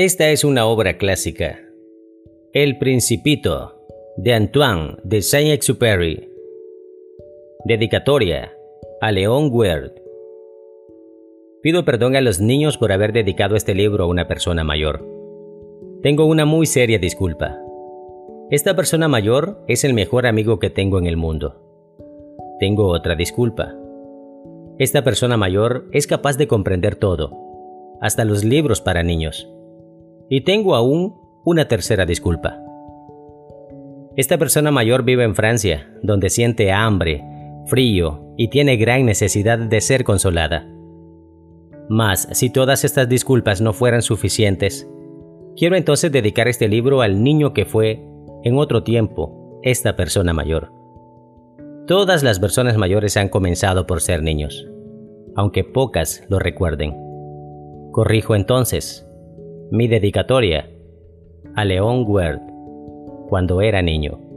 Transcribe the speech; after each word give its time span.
Esta 0.00 0.30
es 0.30 0.44
una 0.44 0.64
obra 0.64 0.96
clásica. 0.96 1.58
El 2.52 2.78
Principito, 2.78 3.74
de 4.16 4.32
Antoine 4.32 4.94
de 5.02 5.22
Saint-Exupéry. 5.22 6.30
Dedicatoria 7.64 8.52
a 9.00 9.10
León 9.10 9.50
Weird. 9.50 9.90
Pido 11.64 11.84
perdón 11.84 12.14
a 12.14 12.20
los 12.20 12.38
niños 12.38 12.78
por 12.78 12.92
haber 12.92 13.12
dedicado 13.12 13.56
este 13.56 13.74
libro 13.74 14.04
a 14.04 14.06
una 14.06 14.28
persona 14.28 14.62
mayor. 14.62 15.04
Tengo 16.00 16.26
una 16.26 16.44
muy 16.44 16.66
seria 16.66 17.00
disculpa. 17.00 17.58
Esta 18.50 18.76
persona 18.76 19.08
mayor 19.08 19.64
es 19.66 19.82
el 19.82 19.94
mejor 19.94 20.28
amigo 20.28 20.60
que 20.60 20.70
tengo 20.70 21.00
en 21.00 21.08
el 21.08 21.16
mundo. 21.16 21.56
Tengo 22.60 22.86
otra 22.86 23.16
disculpa. 23.16 23.74
Esta 24.78 25.02
persona 25.02 25.36
mayor 25.36 25.88
es 25.90 26.06
capaz 26.06 26.36
de 26.36 26.46
comprender 26.46 26.94
todo, 26.94 27.36
hasta 28.00 28.24
los 28.24 28.44
libros 28.44 28.80
para 28.80 29.02
niños. 29.02 29.52
Y 30.28 30.42
tengo 30.42 30.74
aún 30.74 31.14
una 31.44 31.68
tercera 31.68 32.04
disculpa. 32.04 32.58
Esta 34.16 34.36
persona 34.36 34.70
mayor 34.70 35.04
vive 35.04 35.24
en 35.24 35.34
Francia, 35.34 35.90
donde 36.02 36.28
siente 36.28 36.72
hambre, 36.72 37.24
frío 37.66 38.34
y 38.36 38.48
tiene 38.48 38.76
gran 38.76 39.06
necesidad 39.06 39.58
de 39.58 39.80
ser 39.80 40.04
consolada. 40.04 40.66
Mas, 41.88 42.28
si 42.32 42.50
todas 42.50 42.84
estas 42.84 43.08
disculpas 43.08 43.60
no 43.60 43.72
fueran 43.72 44.02
suficientes, 44.02 44.90
quiero 45.56 45.76
entonces 45.76 46.12
dedicar 46.12 46.48
este 46.48 46.68
libro 46.68 47.00
al 47.00 47.22
niño 47.22 47.54
que 47.54 47.64
fue, 47.64 48.04
en 48.44 48.58
otro 48.58 48.82
tiempo, 48.82 49.60
esta 49.62 49.96
persona 49.96 50.32
mayor. 50.34 50.72
Todas 51.86 52.22
las 52.22 52.38
personas 52.38 52.76
mayores 52.76 53.16
han 53.16 53.30
comenzado 53.30 53.86
por 53.86 54.02
ser 54.02 54.22
niños, 54.22 54.68
aunque 55.34 55.64
pocas 55.64 56.22
lo 56.28 56.38
recuerden. 56.38 56.94
Corrijo 57.92 58.34
entonces 58.34 59.07
mi 59.70 59.88
dedicatoria 59.88 60.68
a 61.54 61.64
León 61.64 62.04
Ward 62.06 62.40
cuando 63.28 63.60
era 63.60 63.82
niño. 63.82 64.27